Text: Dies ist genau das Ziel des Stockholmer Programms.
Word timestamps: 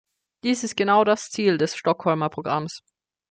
Dies 0.43 0.63
ist 0.63 0.75
genau 0.77 1.03
das 1.03 1.29
Ziel 1.29 1.59
des 1.59 1.75
Stockholmer 1.75 2.29
Programms. 2.29 2.81